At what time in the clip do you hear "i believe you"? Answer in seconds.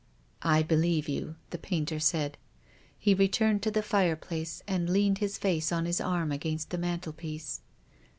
0.57-1.35